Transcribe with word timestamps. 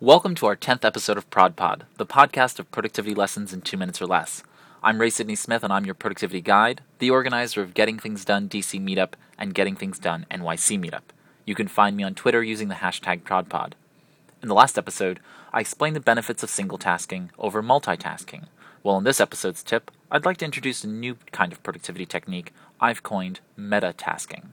Welcome 0.00 0.36
to 0.36 0.46
our 0.46 0.54
10th 0.54 0.84
episode 0.84 1.18
of 1.18 1.28
ProdPod, 1.28 1.80
the 1.96 2.06
podcast 2.06 2.60
of 2.60 2.70
productivity 2.70 3.16
lessons 3.16 3.52
in 3.52 3.62
two 3.62 3.76
minutes 3.76 4.00
or 4.00 4.06
less. 4.06 4.44
I'm 4.80 5.00
Ray 5.00 5.10
Sidney 5.10 5.34
Smith, 5.34 5.64
and 5.64 5.72
I'm 5.72 5.84
your 5.84 5.96
productivity 5.96 6.40
guide, 6.40 6.82
the 7.00 7.10
organizer 7.10 7.62
of 7.62 7.74
Getting 7.74 7.98
Things 7.98 8.24
Done 8.24 8.48
DC 8.48 8.80
Meetup 8.80 9.14
and 9.36 9.56
Getting 9.56 9.74
Things 9.74 9.98
Done 9.98 10.24
NYC 10.30 10.78
Meetup. 10.78 11.02
You 11.44 11.56
can 11.56 11.66
find 11.66 11.96
me 11.96 12.04
on 12.04 12.14
Twitter 12.14 12.44
using 12.44 12.68
the 12.68 12.76
hashtag 12.76 13.22
ProdPod. 13.22 13.72
In 14.40 14.48
the 14.48 14.54
last 14.54 14.78
episode, 14.78 15.18
I 15.52 15.58
explained 15.58 15.96
the 15.96 16.00
benefits 16.00 16.44
of 16.44 16.48
single 16.48 16.78
tasking 16.78 17.32
over 17.36 17.60
multitasking. 17.60 18.44
Well, 18.84 18.98
in 18.98 19.02
this 19.02 19.20
episode's 19.20 19.64
tip, 19.64 19.90
I'd 20.12 20.24
like 20.24 20.36
to 20.36 20.44
introduce 20.44 20.84
a 20.84 20.88
new 20.88 21.16
kind 21.32 21.50
of 21.50 21.60
productivity 21.64 22.06
technique 22.06 22.54
I've 22.80 23.02
coined 23.02 23.40
metatasking. 23.58 24.50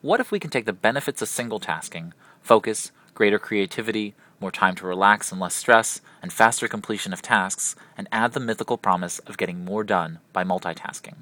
What 0.00 0.18
if 0.18 0.32
we 0.32 0.40
can 0.40 0.50
take 0.50 0.66
the 0.66 0.72
benefits 0.72 1.22
of 1.22 1.28
single 1.28 1.60
tasking, 1.60 2.12
focus, 2.42 2.90
greater 3.14 3.38
creativity, 3.38 4.16
more 4.40 4.50
time 4.50 4.74
to 4.76 4.86
relax 4.86 5.30
and 5.30 5.40
less 5.40 5.54
stress, 5.54 6.00
and 6.22 6.32
faster 6.32 6.66
completion 6.66 7.12
of 7.12 7.22
tasks, 7.22 7.76
and 7.96 8.08
add 8.10 8.32
the 8.32 8.40
mythical 8.40 8.78
promise 8.78 9.18
of 9.20 9.36
getting 9.36 9.64
more 9.64 9.84
done 9.84 10.18
by 10.32 10.44
multitasking. 10.44 11.16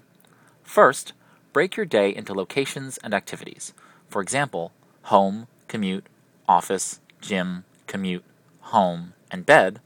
First, 0.62 1.12
break 1.52 1.76
your 1.76 1.86
day 1.86 2.14
into 2.14 2.32
locations 2.32 2.98
and 2.98 3.12
activities. 3.12 3.72
For 4.08 4.22
example, 4.22 4.72
home, 5.02 5.46
commute, 5.66 6.06
office, 6.48 7.00
gym, 7.20 7.64
commute, 7.86 8.24
home, 8.60 9.14
and 9.30 9.46
bed 9.46 9.80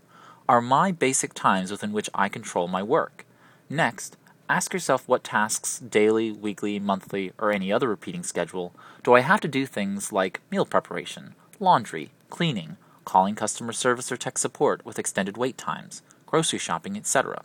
are 0.49 0.61
my 0.61 0.93
basic 0.93 1.35
times 1.35 1.71
within 1.71 1.93
which 1.93 2.11
I 2.15 2.29
control 2.29 2.69
my 2.69 2.83
work. 2.83 3.25
Next, 3.71 4.17
ask 4.49 4.73
yourself 4.73 5.09
what 5.09 5.25
tasks, 5.25 5.79
daily, 5.79 6.31
weekly, 6.31 6.79
monthly, 6.79 7.33
or 7.39 7.51
any 7.51 7.73
other 7.73 7.89
repeating 7.89 8.23
schedule, 8.23 8.75
do 9.03 9.15
I 9.15 9.21
have 9.21 9.41
to 9.41 9.49
do 9.49 9.65
things 9.65 10.13
like 10.13 10.41
meal 10.51 10.67
preparation, 10.67 11.35
laundry, 11.59 12.11
cleaning, 12.29 12.77
calling 13.05 13.35
customer 13.35 13.73
service 13.73 14.11
or 14.11 14.17
tech 14.17 14.39
support 14.39 14.85
with 14.85 14.99
extended 14.99 15.37
wait 15.37 15.59
times, 15.59 16.03
grocery 16.27 16.59
shopping, 16.59 16.97
etc. 16.97 17.43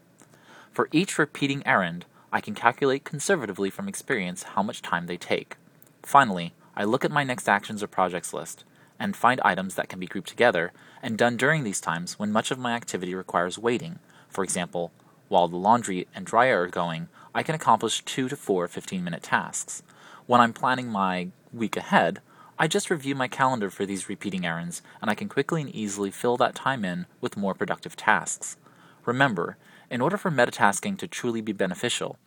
For 0.71 0.89
each 0.91 1.17
repeating 1.17 1.65
errand, 1.65 2.05
I 2.31 2.41
can 2.41 2.55
calculate 2.55 3.03
conservatively 3.03 3.69
from 3.69 3.87
experience 3.87 4.43
how 4.43 4.63
much 4.63 4.81
time 4.81 5.07
they 5.07 5.17
take. 5.17 5.55
Finally, 6.03 6.53
I 6.75 6.83
look 6.83 7.03
at 7.03 7.11
my 7.11 7.23
next 7.23 7.49
actions 7.49 7.81
or 7.81 7.87
projects 7.87 8.33
list 8.33 8.63
and 8.99 9.15
find 9.15 9.41
items 9.41 9.75
that 9.75 9.89
can 9.89 9.99
be 9.99 10.07
grouped 10.07 10.29
together 10.29 10.71
and 11.01 11.17
done 11.17 11.37
during 11.37 11.63
these 11.63 11.81
times 11.81 12.19
when 12.19 12.31
much 12.31 12.51
of 12.51 12.59
my 12.59 12.73
activity 12.73 13.15
requires 13.15 13.57
waiting. 13.57 13.99
For 14.29 14.43
example, 14.43 14.91
while 15.27 15.47
the 15.47 15.57
laundry 15.57 16.07
and 16.15 16.25
dryer 16.25 16.63
are 16.63 16.67
going, 16.67 17.07
I 17.33 17.43
can 17.43 17.55
accomplish 17.55 18.03
2 18.03 18.29
to 18.29 18.35
4 18.35 18.67
15 18.67 19.03
minute 19.03 19.23
tasks. 19.23 19.83
When 20.25 20.41
I'm 20.41 20.53
planning 20.53 20.89
my 20.89 21.29
week 21.53 21.77
ahead, 21.77 22.21
I 22.59 22.67
just 22.67 22.89
review 22.89 23.13
my 23.13 23.27
calendar 23.27 23.69
for 23.69 23.85
these 23.85 24.09
repeating 24.09 24.43
errands, 24.43 24.81
and 24.99 25.11
I 25.11 25.15
can 25.15 25.29
quickly 25.29 25.61
and 25.61 25.73
easily 25.75 26.09
fill 26.09 26.37
that 26.37 26.55
time 26.55 26.83
in 26.83 27.05
with 27.21 27.37
more 27.37 27.53
productive 27.53 27.95
tasks. 27.95 28.57
Remember, 29.05 29.57
in 29.91 30.01
order 30.01 30.17
for 30.17 30.31
metatasking 30.31 30.97
to 30.97 31.07
truly 31.07 31.39
be 31.39 31.53
beneficial, 31.53 32.17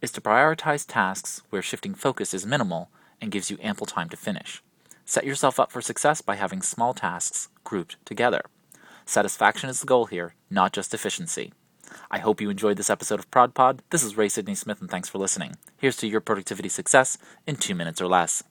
is 0.00 0.10
to 0.12 0.22
prioritize 0.22 0.86
tasks 0.88 1.42
where 1.50 1.60
shifting 1.60 1.94
focus 1.94 2.32
is 2.32 2.46
minimal 2.46 2.88
and 3.20 3.30
gives 3.30 3.50
you 3.50 3.58
ample 3.60 3.86
time 3.86 4.08
to 4.08 4.16
finish. 4.16 4.62
Set 5.04 5.26
yourself 5.26 5.60
up 5.60 5.70
for 5.70 5.82
success 5.82 6.22
by 6.22 6.36
having 6.36 6.62
small 6.62 6.94
tasks 6.94 7.48
grouped 7.62 7.96
together. 8.06 8.40
Satisfaction 9.04 9.68
is 9.68 9.80
the 9.80 9.86
goal 9.86 10.06
here, 10.06 10.34
not 10.48 10.72
just 10.72 10.94
efficiency. 10.94 11.52
I 12.10 12.20
hope 12.20 12.40
you 12.40 12.48
enjoyed 12.48 12.78
this 12.78 12.88
episode 12.88 13.18
of 13.18 13.30
ProdPod. 13.30 13.80
This 13.90 14.02
is 14.02 14.16
Ray 14.16 14.30
Sidney 14.30 14.54
Smith, 14.54 14.80
and 14.80 14.90
thanks 14.90 15.10
for 15.10 15.18
listening. 15.18 15.56
Here's 15.76 15.98
to 15.98 16.08
your 16.08 16.22
productivity 16.22 16.70
success 16.70 17.18
in 17.46 17.56
two 17.56 17.74
minutes 17.74 18.00
or 18.00 18.06
less. 18.08 18.42